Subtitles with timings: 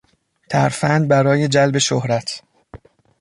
[0.49, 2.43] ترفند برای جلب شهرت